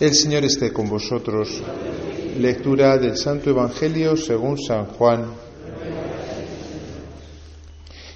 [0.00, 1.62] El Señor esté con vosotros.
[2.38, 5.26] Lectura del Santo Evangelio según San Juan.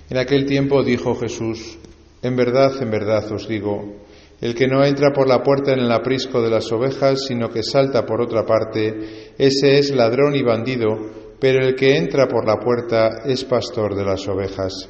[0.09, 1.79] En aquel tiempo dijo Jesús,
[2.23, 4.07] En verdad, en verdad os digo,
[4.41, 7.63] el que no entra por la puerta en el aprisco de las ovejas, sino que
[7.63, 10.97] salta por otra parte, ese es ladrón y bandido,
[11.39, 14.89] pero el que entra por la puerta es pastor de las ovejas.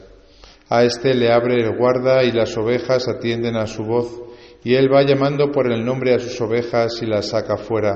[0.68, 4.25] A éste le abre el guarda y las ovejas atienden a su voz
[4.66, 7.94] y él va llamando por el nombre a sus ovejas y las saca fuera.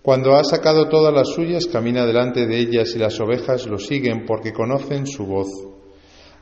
[0.00, 4.24] Cuando ha sacado todas las suyas, camina delante de ellas y las ovejas lo siguen
[4.24, 5.50] porque conocen su voz.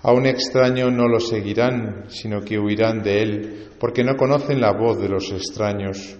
[0.03, 4.75] A un extraño no lo seguirán, sino que huirán de él, porque no conocen la
[4.75, 6.17] voz de los extraños.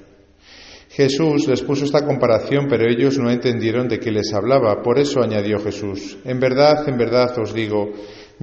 [0.91, 4.83] Jesús les puso esta comparación, pero ellos no entendieron de qué les hablaba.
[4.83, 7.93] Por eso añadió Jesús, En verdad, en verdad os digo,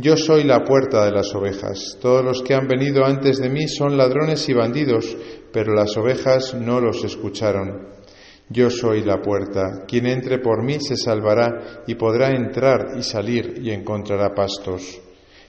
[0.02, 1.98] yo soy la puerta de las ovejas.
[2.02, 5.17] Todos los que han venido antes de mí son ladrones y bandidos,
[5.52, 7.88] pero las ovejas no los escucharon.
[8.49, 9.85] Yo soy la puerta.
[9.88, 15.01] Quien entre por mí se salvará y podrá entrar y salir y encontrará pastos.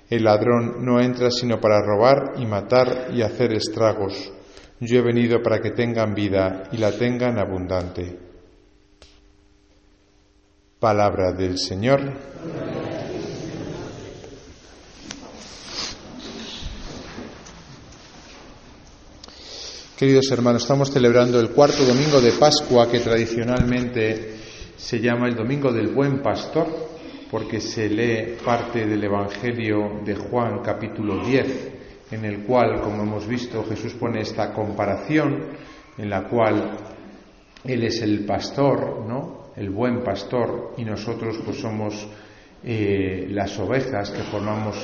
[0.08, 4.33] El ladrón no entra sino para robar y matar y hacer estragos.
[4.80, 8.19] Yo he venido para que tengan vida y la tengan abundante.
[10.80, 12.80] Palabra del Señor.
[20.00, 24.34] Queridos hermanos, estamos celebrando el cuarto domingo de Pascua que tradicionalmente
[24.74, 26.68] se llama el Domingo del Buen Pastor
[27.30, 33.26] porque se lee parte del Evangelio de Juan capítulo 10 en el cual, como hemos
[33.26, 35.50] visto, Jesús pone esta comparación
[35.98, 36.78] en la cual
[37.62, 39.52] Él es el pastor, ¿no?
[39.54, 42.08] El buen pastor y nosotros pues somos
[42.64, 44.76] eh, las ovejas que formamos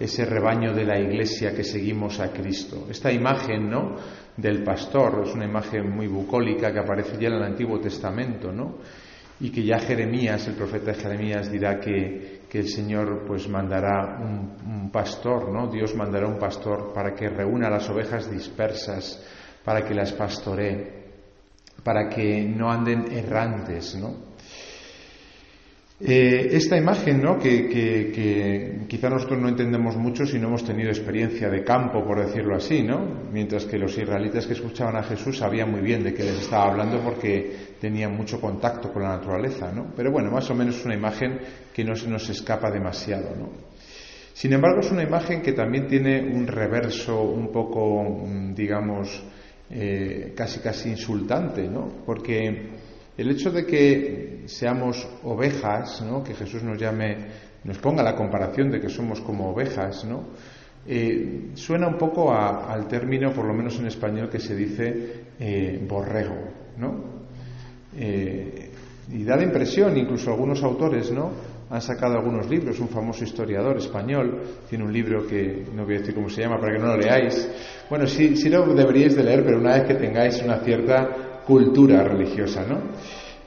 [0.00, 2.86] ese rebaño de la iglesia que seguimos a Cristo.
[2.90, 3.96] Esta imagen, ¿no?
[4.40, 8.78] del pastor, es una imagen muy bucólica que aparece ya en el Antiguo Testamento, ¿no?
[9.40, 15.52] Y que ya Jeremías, el profeta Jeremías, dirá que, el Señor pues mandará un, pastor,
[15.52, 15.70] ¿no?
[15.70, 19.24] Dios mandará un pastor para que reúna las ovejas dispersas,
[19.64, 21.04] para que las pastoree,
[21.84, 24.29] para que no anden errantes, ¿no?
[26.02, 27.38] Eh, esta imagen, ¿no?
[27.38, 32.56] Que, quizá nosotros no entendemos mucho si no hemos tenido experiencia de campo, por decirlo
[32.56, 33.28] así, ¿no?
[33.30, 36.70] Mientras que los israelitas que escuchaban a Jesús sabían muy bien de qué les estaba
[36.70, 39.92] hablando porque tenían mucho contacto con la naturaleza, ¿no?
[39.94, 41.38] Pero bueno, más o menos es una imagen
[41.74, 43.50] que no se nos escapa demasiado, ¿no?
[44.32, 49.22] Sin embargo, es una imagen que también tiene un reverso un poco, mm, digamos,
[49.68, 51.86] eh, casi casi insultante, ¿no?
[52.06, 52.70] Porque
[53.20, 56.24] el hecho de que seamos ovejas, ¿no?
[56.24, 57.18] que Jesús nos llame,
[57.64, 60.28] nos ponga la comparación de que somos como ovejas, ¿no?
[60.86, 65.84] Eh, suena un poco al término, por lo menos en español, que se dice eh,
[65.86, 66.34] borrego,
[66.78, 67.04] ¿no?
[67.94, 68.70] Eh,
[69.12, 71.30] y da la impresión, incluso algunos autores, ¿no?
[71.68, 75.98] Han sacado algunos libros, un famoso historiador español tiene un libro que no voy a
[75.98, 77.48] decir cómo se llama para que no lo leáis.
[77.90, 82.02] Bueno, sí, sí lo deberíais de leer, pero una vez que tengáis una cierta cultura
[82.04, 82.80] religiosa, ¿no?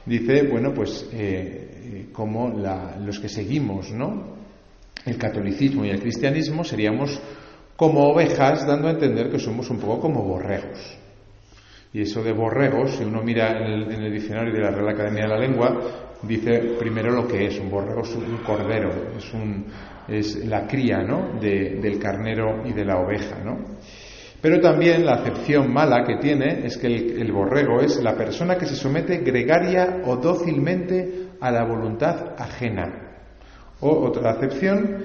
[0.06, 4.34] Dice, bueno, pues eh, como los que seguimos, ¿no?
[5.04, 7.20] El catolicismo y el cristianismo seríamos
[7.76, 10.98] como ovejas, dando a entender que somos un poco como borregos.
[11.92, 15.28] Y eso de borregos, si uno mira en el, diccionario de la Real Academia de
[15.28, 15.80] la Lengua,
[16.22, 17.58] dice primero lo que es.
[17.58, 19.66] Un borrego es un cordero, es, un,
[20.08, 21.38] es la cría ¿no?
[21.40, 23.38] del carnero y de la oveja.
[23.44, 23.58] ¿no?
[24.44, 28.66] Pero también la acepción mala que tiene es que el, borrego es la persona que
[28.66, 33.22] se somete gregaria o dócilmente a la voluntad ajena.
[33.80, 35.02] O otra acepción,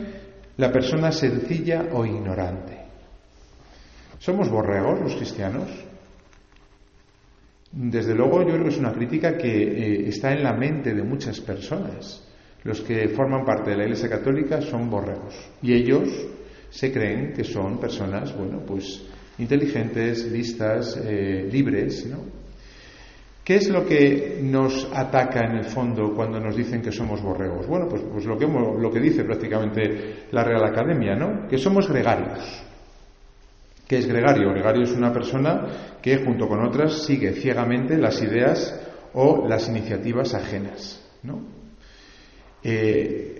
[0.57, 2.79] la persona sencilla o ignorante.
[4.17, 5.69] ¿Somos borregos los cristianos?
[7.71, 11.03] Desde luego yo creo que es una crítica que eh, está en la mente de
[11.03, 12.27] muchas personas.
[12.65, 16.09] Los que forman parte de la Iglesia Católica son borregos y ellos
[16.69, 19.01] se creen que son personas, bueno, pues
[19.39, 22.39] inteligentes, listas, eh, libres, ¿no?
[23.43, 27.65] ¿Qué es lo que nos ataca en el fondo cuando nos dicen que somos borregos?
[27.65, 31.47] Bueno, pues, pues lo, que, lo que dice prácticamente la Real Academia, ¿no?
[31.47, 32.63] Que somos gregarios.
[33.87, 34.51] ¿Qué es gregario?
[34.51, 35.65] Gregario es una persona
[35.99, 38.79] que junto con otras sigue ciegamente las ideas
[39.15, 41.41] o las iniciativas ajenas, ¿no?
[42.61, 43.38] Eh,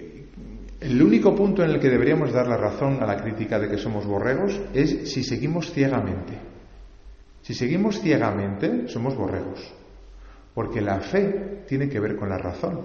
[0.80, 3.78] el único punto en el que deberíamos dar la razón a la crítica de que
[3.78, 6.38] somos borregos es si seguimos ciegamente.
[7.42, 9.60] Si seguimos ciegamente, somos borregos.
[10.54, 12.80] Porque la fe tiene que ver con la razón.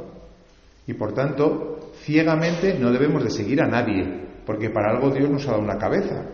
[0.87, 4.05] Y por tanto, ciegamente no debemos de seguir a nadie,
[4.45, 6.27] porque para algo Dios nos ha dado una cabeza.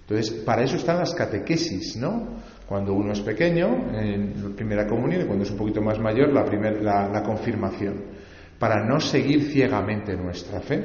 [0.00, 2.40] Entonces, para eso están las catequesis, ¿no?
[2.68, 3.66] Cuando uno es pequeño,
[3.98, 8.21] en la primera comunión, y cuando es un poquito más mayor, la, la confirmación.
[8.62, 10.80] Para no seguir ciegamente nuestra fe,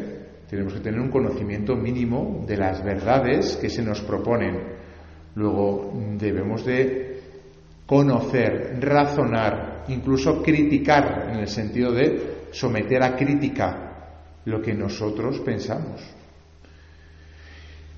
[0.50, 4.64] tenemos que tener un conocimiento mínimo de las verdades que se nos proponen.
[5.36, 7.22] Luego debemos de
[7.86, 16.02] conocer, razonar, incluso criticar, en el sentido de someter a crítica lo que nosotros pensamos.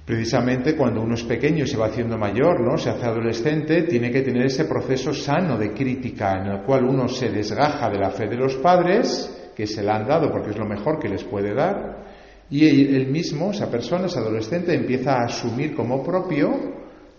[0.04, 2.78] Precisamente cuando uno es pequeño y se va haciendo mayor, ¿no?
[2.78, 7.08] Se hace adolescente, tiene que tener ese proceso sano de crítica en el cual uno
[7.08, 10.58] se desgaja de la fe de los padres, que se la han dado porque es
[10.58, 12.06] lo mejor que les puede dar,
[12.50, 16.50] y él mismo, esa persona, ese adolescente, empieza a asumir como propio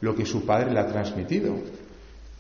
[0.01, 1.55] lo que su padre le ha transmitido.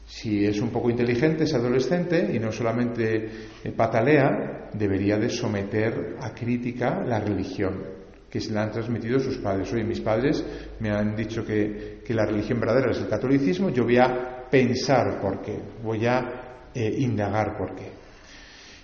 [0.06, 3.28] Si es un poco inteligente ese adolescente y no solamente
[3.62, 7.84] eh, patalea, debería de someter a crítica la religión
[8.30, 9.70] que se le han transmitido sus padres.
[9.74, 10.42] Oye, mis padres
[10.80, 15.42] me han dicho que, la religión verdadera es el catolicismo, yo voy a pensar por
[15.42, 17.99] qué, voy a eh, indagar por qué.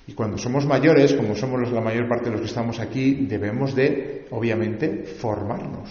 [0.06, 3.74] Y cuando somos mayores, como somos la mayor parte de los que estamos aquí, debemos
[3.74, 5.90] de, obviamente, formarnos.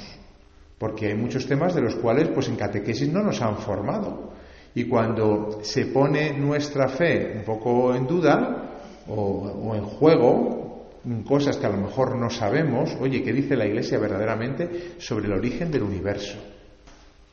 [0.78, 4.32] Porque hay muchos temas de los cuales, pues en catequesis no nos han formado.
[4.74, 10.92] Y cuando se pone nuestra fe un poco en duda o, en juego,
[11.26, 15.34] cosas que a lo mejor no sabemos, oye, ¿qué dice la Iglesia verdaderamente sobre el
[15.34, 16.38] origen del universo?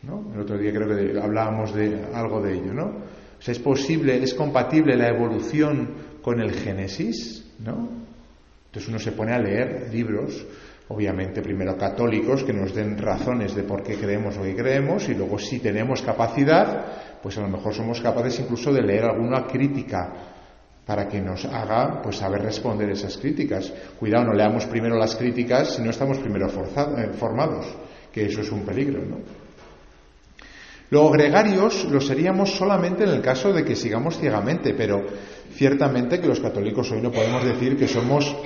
[0.02, 0.32] ¿No?
[0.34, 2.86] El otro día creo que hablábamos de algo de ello, ¿no?
[2.86, 7.88] O sea, es posible, es compatible la evolución con el Génesis, ¿no?
[8.66, 10.46] Entonces uno se pone a leer libros,
[10.88, 15.14] obviamente primero católicos, que nos den razones de por qué creemos lo que creemos, y
[15.14, 20.10] luego si tenemos capacidad, pues a lo mejor somos capaces incluso de leer alguna crítica
[20.86, 23.72] para que nos haga pues saber responder esas críticas.
[23.98, 27.66] Cuidado, no leamos primero las críticas si no estamos primero eh, formados,
[28.10, 29.41] que eso es un peligro, ¿no?
[30.92, 35.02] Luego, gregarios lo seríamos solamente en el caso de que sigamos ciegamente, pero
[35.54, 38.36] ciertamente que los católicos hoy no podemos decir que somos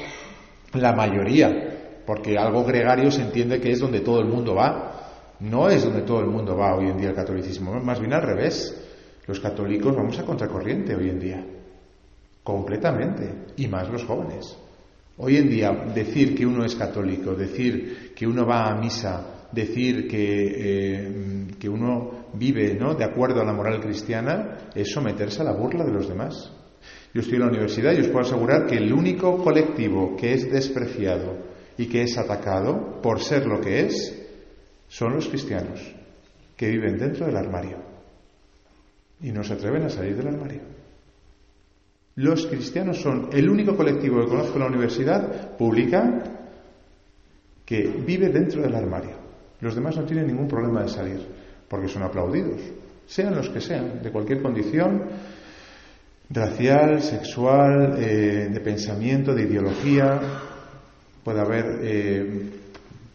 [0.75, 5.35] la mayoría, porque algo gregario se entiende que es donde todo el mundo va.
[5.41, 8.23] No es donde todo el mundo va hoy en día el catolicismo, más bien al
[8.23, 8.81] revés.
[9.27, 11.45] Los católicos vamos a contracorriente hoy en día,
[12.45, 14.57] completamente, y más los jóvenes.
[15.17, 20.07] Hoy en día decir que uno es católico, decir que uno va a misa, decir
[20.07, 22.95] que, eh, que uno vive ¿no?
[22.95, 26.53] de acuerdo a la moral cristiana es someterse a la burla de los demás.
[27.13, 30.51] Yo estoy en la universidad y os puedo asegurar que el único colectivo que es
[30.51, 31.37] despreciado
[31.79, 34.23] y que es atacado por ser lo que es
[34.89, 35.81] son los cristianos
[36.57, 37.79] que viven dentro del armario
[39.21, 40.61] y no se atreven a salir del armario.
[42.17, 46.23] Los cristianos son el único colectivo que conozco en la universidad pública
[47.65, 49.17] que vive dentro del armario.
[49.61, 51.27] Los demás no tienen ningún problema de salir,
[51.69, 52.61] porque son aplaudidos,
[53.07, 55.03] sean los que sean, de cualquier condición,
[56.31, 60.21] racial, sexual, eh, de pensamiento, de ideología.
[61.23, 62.51] Puede haber eh,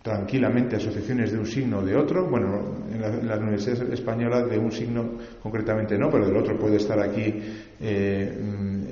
[0.01, 2.29] tranquilamente asociaciones de un signo o de otro.
[2.29, 5.11] Bueno, en la, Universidad Española de un signo
[5.41, 7.33] concretamente no, pero del otro puede estar aquí
[7.79, 8.37] eh,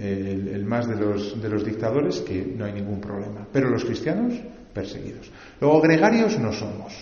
[0.02, 3.48] el, el, más de los, de los dictadores, que no hay ningún problema.
[3.52, 4.34] Pero los cristianos,
[4.74, 5.32] perseguidos.
[5.60, 6.94] Luego, gregarios no somos.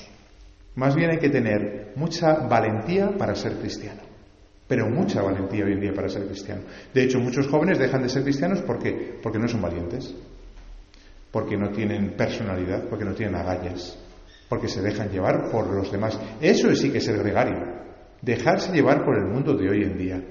[0.77, 4.00] Más bien hay que tener mucha valentía para ser cristiano.
[4.68, 6.62] Pero mucha valentía hoy en día para ser cristiano.
[6.94, 10.13] De hecho, muchos jóvenes dejan de ser cristianos porque, no son valientes,
[11.31, 13.98] porque no tienen personalidad, porque no tienen agallas,
[14.48, 16.19] porque se dejan llevar por los demás.
[16.39, 17.57] Eso sí que es ser gregario,
[18.22, 20.24] dejarse llevar por el mundo de hoy en día.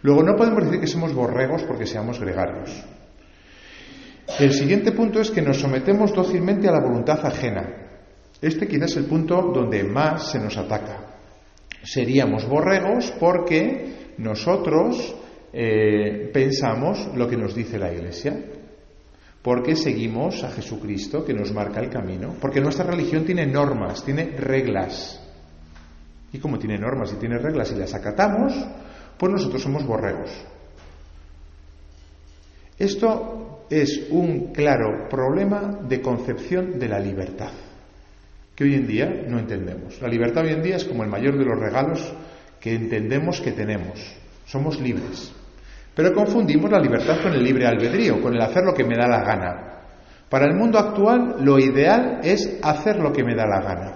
[0.00, 2.82] Luego, no podemos decir que somos borregos porque seamos gregarios.
[4.38, 7.85] El siguiente punto es que nos sometemos dócilmente a la voluntad ajena.
[8.40, 11.06] Este quizás es el punto donde más se nos ataca.
[11.82, 15.14] Seríamos borregos porque nosotros
[15.52, 18.38] eh, pensamos lo que nos dice la Iglesia,
[19.40, 24.36] porque seguimos a Jesucristo que nos marca el camino, porque nuestra religión tiene normas, tiene
[24.36, 25.22] reglas.
[26.32, 28.52] Y como tiene normas y tiene reglas y las acatamos,
[29.16, 30.30] pues nosotros somos borregos.
[32.78, 37.52] Esto es un claro problema de concepción de la libertad
[38.56, 40.00] que hoy en día no entendemos.
[40.00, 42.12] La libertad hoy en día es como el mayor de los regalos
[42.58, 44.00] que entendemos que tenemos.
[44.46, 45.32] Somos libres.
[45.94, 49.06] Pero confundimos la libertad con el libre albedrío, con el hacer lo que me da
[49.06, 49.82] la gana.
[50.30, 53.92] Para el mundo actual, lo ideal es hacer lo que me da la gana.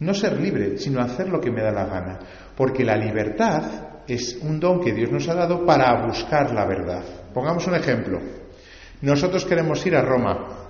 [0.00, 2.18] No ser libre, sino hacer lo que me da la gana.
[2.56, 3.62] Porque la libertad
[4.06, 7.04] es un don que Dios nos ha dado para buscar la verdad.
[7.32, 8.20] Pongamos un ejemplo.
[9.00, 10.65] Nosotros queremos ir a Roma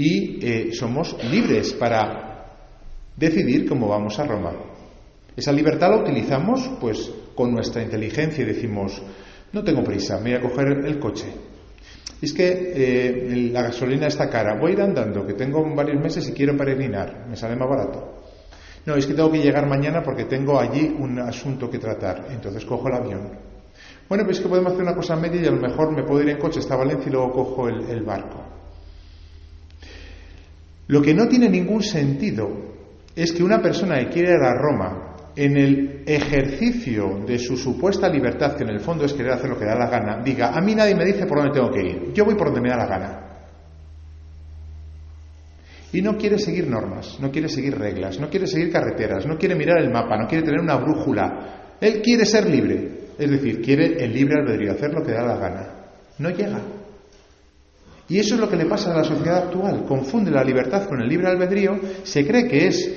[0.00, 2.46] y eh, somos libres para
[3.14, 4.52] decidir cómo vamos a Roma.
[5.36, 9.02] Esa libertad la utilizamos pues con nuestra inteligencia y decimos,
[9.52, 11.26] no tengo prisa, me voy a coger el coche.
[12.22, 16.26] Es que eh, la gasolina está cara, voy a ir andando, que tengo varios meses
[16.30, 18.22] y quiero peregrinar, me sale más barato.
[18.86, 22.64] No, es que tengo que llegar mañana porque tengo allí un asunto que tratar, entonces
[22.64, 23.32] cojo el avión.
[24.08, 26.22] Bueno, pues es que podemos hacer una cosa media y a lo mejor me puedo
[26.22, 28.49] ir en coche hasta Valencia y luego cojo el barco.
[30.90, 32.50] Lo que no tiene ningún sentido
[33.14, 38.08] es que una persona que quiere ir a Roma en el ejercicio de su supuesta
[38.08, 40.60] libertad, que en el fondo es querer hacer lo que da la gana, diga, a
[40.60, 42.76] mí nadie me dice por dónde tengo que ir, yo voy por donde me da
[42.76, 43.20] la gana.
[45.92, 49.54] Y no quiere seguir normas, no quiere seguir reglas, no quiere seguir carreteras, no quiere
[49.54, 51.76] mirar el mapa, no quiere tener una brújula.
[51.80, 55.36] Él quiere ser libre, es decir, quiere el libre albedrío, hacer lo que da la
[55.36, 55.68] gana.
[56.18, 56.79] No llega.
[58.10, 59.84] Y eso es lo que le pasa a la sociedad actual.
[59.84, 62.92] Confunde la libertad con el libre albedrío, se cree que es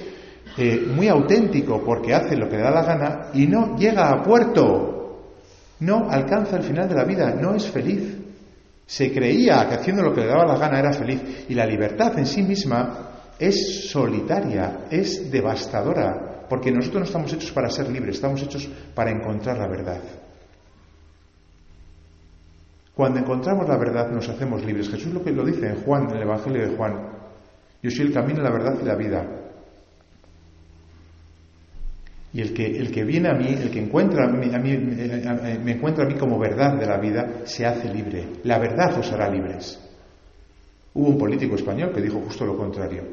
[0.58, 4.24] eh, muy auténtico porque hace lo que le da la gana y no llega a
[4.24, 5.30] puerto,
[5.82, 8.18] no alcanza el final de la vida, no es feliz.
[8.88, 12.18] Se creía que haciendo lo que le daba la gana era feliz y la libertad
[12.18, 18.16] en sí misma es solitaria, es devastadora, porque nosotros no estamos hechos para ser libres,
[18.16, 20.02] estamos hechos para encontrar la verdad.
[22.96, 24.90] Cuando encontramos la verdad nos hacemos libres.
[24.90, 26.94] Jesús lo que lo dice en Juan, en el Evangelio de Juan.
[27.82, 29.26] Yo soy el camino, la verdad y la vida.
[32.34, 35.60] Y el que, el que viene a mí, el que encuentra a mí, eh, eh,
[35.64, 38.28] me encuentra a mí como verdad de la vida, se hace libre.
[38.44, 39.80] La verdad os hará libres.
[40.94, 43.04] Hubo un político español que dijo justo lo contrario.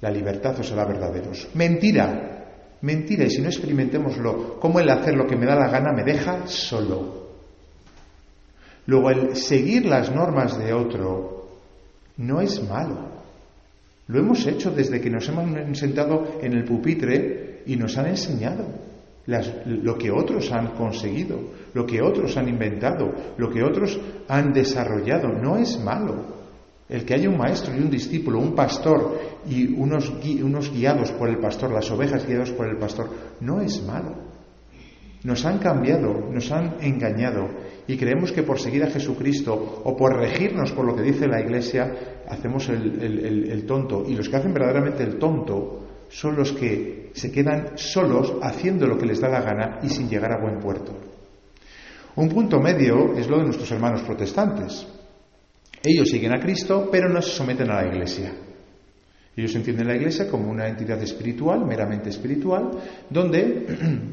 [0.00, 1.48] La libertad os hará verdaderos.
[1.54, 2.44] Mentira.
[2.82, 3.24] Mentira.
[3.24, 6.46] Y si no experimentémoslo, ¿cómo el hacer lo que me da la gana me deja
[6.46, 7.25] solo?
[8.86, 11.48] Luego, el seguir las normas de otro
[12.16, 13.16] no es malo.
[14.08, 18.64] Lo hemos hecho desde que nos hemos sentado en el pupitre y nos han enseñado
[19.26, 21.38] lo que otros han conseguido,
[21.74, 25.28] lo que otros han inventado, lo que otros han desarrollado.
[25.28, 26.36] No es malo.
[26.88, 31.28] El que haya un maestro y un discípulo, un pastor y unos, unos guiados por
[31.28, 33.08] el pastor, las ovejas guiadas por el pastor,
[33.40, 34.14] no es malo.
[35.24, 37.48] Nos han cambiado, nos han engañado
[37.88, 41.40] y creemos que por seguir a Jesucristo o por regirnos por lo que dice la
[41.40, 44.04] Iglesia hacemos el tonto.
[44.06, 48.98] Y los que hacen verdaderamente el tonto son los que se quedan solos haciendo lo
[48.98, 50.92] que les da la gana y sin llegar a buen puerto.
[52.16, 54.86] Un punto medio es lo de nuestros hermanos protestantes.
[55.82, 58.32] Ellos siguen a Cristo, pero no se someten a la Iglesia.
[59.36, 62.70] Ellos entienden la Iglesia como una entidad espiritual, meramente espiritual,
[63.10, 63.66] donde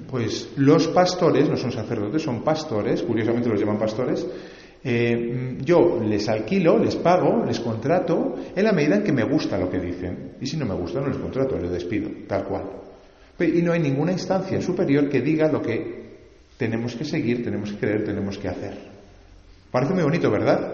[0.12, 4.28] pues los pastores, no son sacerdotes, son pastores, curiosamente los llaman pastores,
[4.84, 9.58] eh, yo les alquilo, les pago, les contrato en la medida en que me gusta
[9.58, 10.34] lo que dicen.
[10.42, 12.64] Y si no me gusta, no les contrato, les despido, tal cual.
[13.40, 16.04] Y no hay ninguna instancia superior que diga lo que
[16.58, 18.74] tenemos que seguir, tenemos que creer, tenemos que hacer.
[19.72, 20.73] Parece muy bonito, ¿verdad?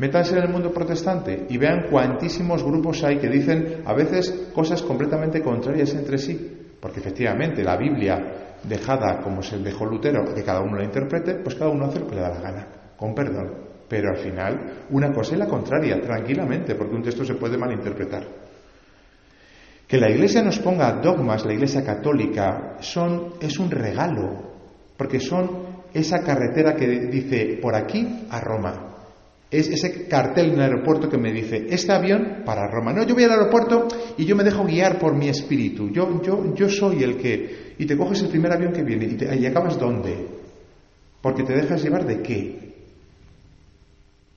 [0.00, 4.80] Métanse en el mundo protestante y vean cuantísimos grupos hay que dicen a veces cosas
[4.80, 6.56] completamente contrarias entre sí.
[6.80, 11.54] Porque efectivamente la Biblia dejada como se dejó Lutero, que cada uno la interprete, pues
[11.54, 12.66] cada uno hace lo que le da la gana
[12.96, 13.52] con perdón.
[13.86, 18.24] Pero al final, una cosa y la contraria, tranquilamente, porque un texto se puede malinterpretar.
[19.86, 24.52] Que la Iglesia nos ponga dogmas, la Iglesia católica, son, es un regalo,
[24.96, 28.89] porque son esa carretera que dice por aquí a Roma.
[29.50, 32.92] Es ese cartel en el aeropuerto que me dice, este avión para Roma.
[32.92, 35.90] No, yo voy al aeropuerto y yo me dejo guiar por mi espíritu.
[35.90, 37.74] Yo, yo, yo soy el que...
[37.78, 40.26] Y te coges el primer avión que viene y, y acabas dónde.
[41.20, 42.74] Porque te dejas llevar de qué.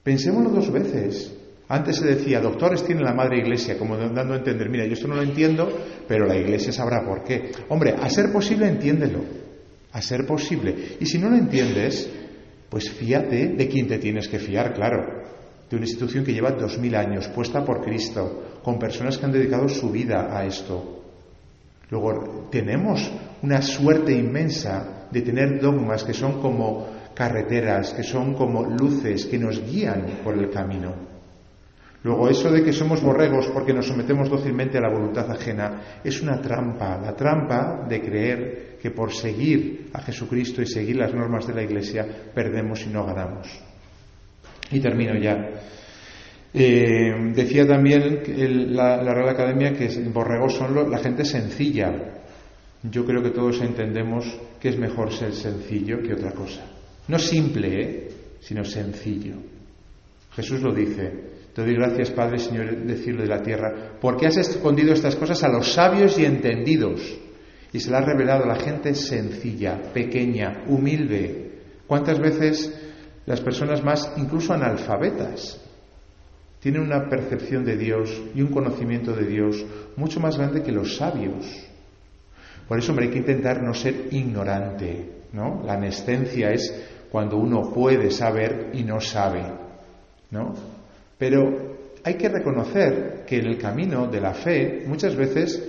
[0.03, 1.33] Pensémoslo dos veces.
[1.69, 5.07] Antes se decía, doctores tiene la madre iglesia, como dando a entender, mira, yo esto
[5.07, 5.71] no lo entiendo,
[6.07, 7.51] pero la iglesia sabrá por qué.
[7.69, 9.21] Hombre, a ser posible, entiéndelo.
[9.91, 10.97] A ser posible.
[10.99, 12.09] Y si no lo entiendes,
[12.73, 15.21] pues fíate de quien te tienes que fiar, claro.
[15.69, 19.31] De una institución que lleva dos mil años, puesta por Cristo, con personas que han
[19.31, 21.03] dedicado su vida a esto.
[21.91, 23.11] Luego, tenemos
[23.43, 29.37] una suerte inmensa de tener dogmas que son como carreteras, que son como luces que
[29.37, 30.95] nos guían por el camino.
[32.01, 36.23] Luego, eso de que somos borregos porque nos sometemos dócilmente a la voluntad ajena es
[36.23, 41.47] una trampa, la trampa de creer que por seguir a Jesucristo y seguir las normas
[41.47, 43.47] de la Iglesia perdemos y no ganamos.
[44.71, 45.37] Y termino ya.
[46.53, 51.93] Eh, decía también la, Real Academia que borregos son la gente sencilla.
[52.83, 54.25] Yo creo que todos entendemos
[54.59, 56.65] que es mejor ser sencillo que otra cosa.
[57.07, 58.11] No simple, ¿eh?
[58.41, 59.35] sino sencillo.
[60.35, 61.31] Jesús lo dice.
[61.55, 65.47] Te doy gracias, Padre, Señor, decirlo de la tierra, porque has escondido estas cosas a
[65.47, 67.22] los sabios y entendidos
[67.73, 71.51] Y se la ha revelado a la gente sencilla, pequeña, humilde.
[71.87, 72.71] ¿Cuántas veces
[73.25, 75.59] las personas más, incluso analfabetas,
[76.59, 79.65] tienen una percepción de Dios y un conocimiento de Dios
[79.95, 81.45] mucho más grande que los sabios?
[82.67, 85.63] Por eso, hombre, hay que intentar no ser ignorante, ¿no?
[85.65, 86.73] La anescencia es
[87.11, 89.43] cuando uno puede saber y no sabe,
[90.31, 90.53] ¿no?
[91.17, 95.61] Pero hay que reconocer que en el camino de la fe muchas veces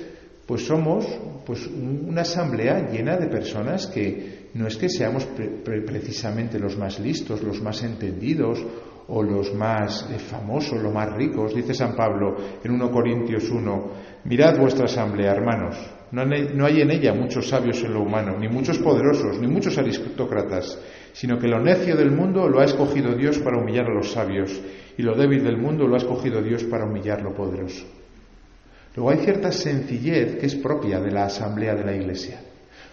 [0.46, 1.06] pues somos
[1.46, 5.26] pues una asamblea llena de personas que no es que seamos
[5.64, 8.64] precisamente los más listos, los más entendidos
[9.08, 11.54] o los más eh, famosos, los más ricos.
[11.54, 13.90] Dice San Pablo en 1 Corintios 1,
[14.24, 15.76] mirad vuestra asamblea, hermanos,
[16.12, 20.78] no hay en ella muchos sabios en lo humano, ni muchos poderosos, ni muchos aristócratas,
[21.12, 24.60] sino que lo necio del mundo lo ha escogido Dios para humillar a los sabios,
[24.96, 28.03] y lo débil del mundo lo ha escogido Dios para humillar lo poderoso.
[28.94, 32.40] Luego hay cierta sencillez que es propia de la asamblea de la Iglesia.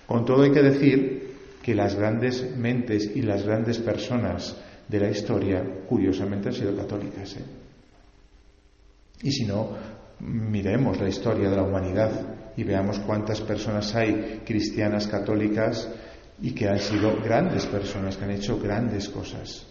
[0.08, 1.31] Con todo hay que decir
[1.62, 4.55] que las grandes mentes y las grandes personas
[4.88, 7.36] de la historia, curiosamente, han sido católicas.
[7.38, 7.43] ¿eh?
[9.24, 9.70] Y si no,
[10.20, 12.12] miremos la historia de la humanidad
[12.58, 15.88] y veamos cuántas personas hay cristianas católicas
[16.41, 19.67] y que han sido grandes personas, que han hecho grandes cosas.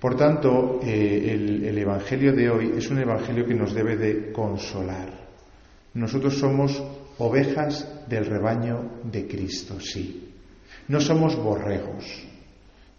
[0.00, 4.32] Por tanto, eh, el, el, Evangelio de hoy es un Evangelio que nos debe de
[4.32, 5.08] consolar.
[5.94, 6.82] Nosotros somos
[7.18, 10.32] ovejas del rebaño de Cristo, sí.
[10.88, 12.04] No somos borregos.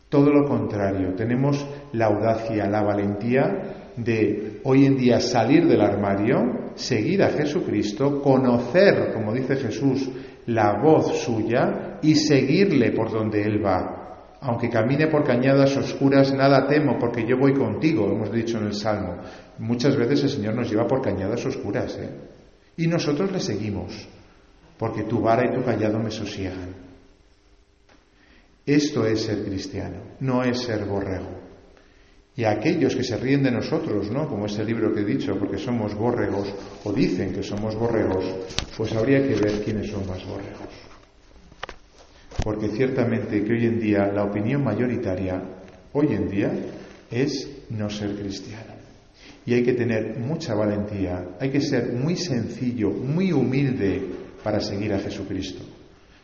[0.09, 6.71] Todo lo contrario, tenemos la audacia, la valentía de hoy en día salir del armario,
[6.75, 10.09] seguir a Jesucristo, conocer, como dice Jesús,
[10.47, 14.04] la voz suya y seguirle por donde Él va.
[14.41, 18.73] Aunque camine por cañadas oscuras, nada temo porque yo voy contigo, hemos dicho en el
[18.73, 19.17] Salmo.
[19.59, 22.09] Muchas veces el Señor nos lleva por cañadas oscuras, ¿eh?
[22.77, 24.07] Y nosotros le seguimos,
[24.77, 26.75] porque tu vara y tu callado me sosiegan.
[28.65, 31.45] Esto es ser cristiano, no es ser borrego.
[32.35, 34.27] Y aquellos que se ríen de nosotros, ¿no?
[34.27, 38.25] Como ese libro que he dicho, porque somos borregos, o dicen que somos borregos,
[38.75, 40.84] pues habría que ver quiénes son más borregos.
[42.45, 45.41] Porque ciertamente que hoy en día la opinión mayoritaria,
[45.93, 46.51] hoy en día,
[47.09, 48.75] es no ser cristiano.
[49.47, 53.99] Y hay que tener mucha valentía, hay que ser muy sencillo, muy humilde
[54.43, 55.63] para seguir a Jesucristo.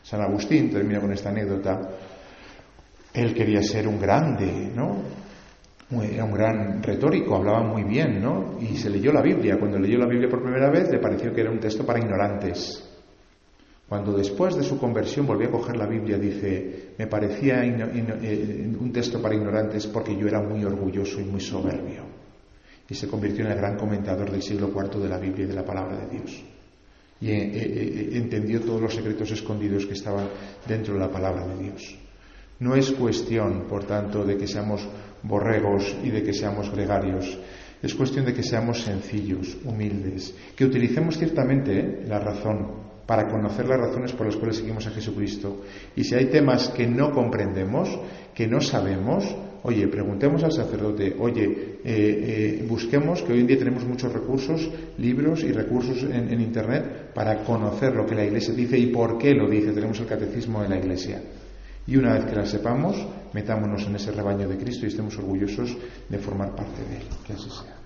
[0.03, 1.89] San Agustín, termina con esta anécdota,
[3.15, 5.01] él quería ser un grande, ¿no?
[6.03, 8.59] Era un gran retórico, hablaba muy bien, ¿no?
[8.61, 9.57] Y se leyó la Biblia.
[9.57, 12.90] Cuando leyó la Biblia por primera vez le pareció que era un texto para ignorantes.
[13.91, 18.89] Cuando después de su conversión volvió a coger la Biblia, dice, me parecía eh, un
[18.93, 22.05] texto para ignorantes porque yo era muy orgulloso y muy soberbio.
[22.87, 25.53] Y se convirtió en el gran comentador del siglo IV de la Biblia y de
[25.53, 26.41] la palabra de Dios.
[27.19, 30.29] Y eh, eh, entendió todos los secretos escondidos que estaban
[30.65, 31.93] dentro de la palabra de Dios.
[32.61, 34.87] No es cuestión, por tanto, de que seamos
[35.21, 37.37] borregos y de que seamos gregarios.
[37.83, 42.05] Es cuestión de que seamos sencillos, humildes, que utilicemos ciertamente ¿eh?
[42.07, 42.80] la razón
[43.11, 45.63] para conocer las razones por las cuales seguimos a Jesucristo.
[45.97, 47.89] Y si hay temas que no comprendemos,
[48.33, 49.25] que no sabemos,
[49.63, 54.65] oye, preguntemos al sacerdote, oye, eh, eh, busquemos, que hoy en día tenemos muchos recursos,
[54.97, 59.17] libros y recursos en, en Internet para conocer lo que la Iglesia dice y por
[59.17, 59.73] qué lo dice.
[59.73, 61.21] Tenemos el catecismo de la Iglesia.
[61.87, 62.95] Y una vez que la sepamos,
[63.33, 65.75] metámonos en ese rebaño de Cristo y estemos orgullosos
[66.07, 67.03] de formar parte de él.
[67.27, 67.75] Que así sea.